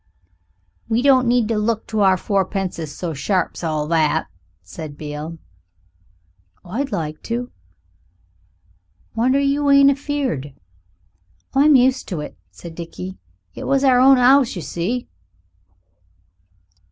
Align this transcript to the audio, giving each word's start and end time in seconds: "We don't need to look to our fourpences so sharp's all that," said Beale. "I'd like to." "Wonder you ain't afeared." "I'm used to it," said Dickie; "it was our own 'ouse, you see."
"We 0.89 1.03
don't 1.03 1.27
need 1.27 1.47
to 1.49 1.59
look 1.59 1.85
to 1.85 1.99
our 1.99 2.17
fourpences 2.17 2.87
so 2.91 3.13
sharp's 3.13 3.63
all 3.63 3.85
that," 3.89 4.25
said 4.63 4.97
Beale. 4.97 5.37
"I'd 6.65 6.91
like 6.91 7.21
to." 7.25 7.51
"Wonder 9.13 9.39
you 9.39 9.69
ain't 9.69 9.91
afeared." 9.91 10.55
"I'm 11.53 11.75
used 11.75 12.07
to 12.07 12.19
it," 12.19 12.35
said 12.49 12.73
Dickie; 12.73 13.19
"it 13.53 13.65
was 13.67 13.83
our 13.83 13.99
own 13.99 14.17
'ouse, 14.17 14.55
you 14.55 14.63
see." 14.63 15.07